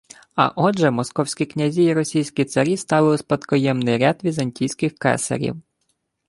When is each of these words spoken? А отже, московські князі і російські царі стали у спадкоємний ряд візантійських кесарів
А 0.35 0.47
отже, 0.55 0.91
московські 0.91 1.45
князі 1.45 1.83
і 1.83 1.93
російські 1.93 2.45
царі 2.45 2.77
стали 2.77 3.15
у 3.15 3.17
спадкоємний 3.17 3.97
ряд 3.97 4.23
візантійських 4.23 4.95
кесарів 4.95 5.55